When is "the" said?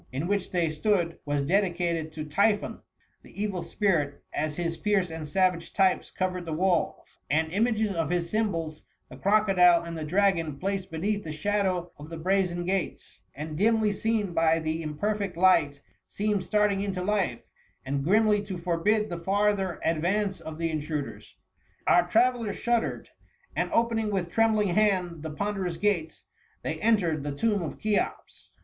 3.21-3.39, 6.47-6.53, 9.09-9.15, 9.95-10.03, 11.23-11.31, 12.09-12.17, 14.57-14.81, 19.07-19.19, 20.57-20.71, 25.21-25.29, 27.21-27.35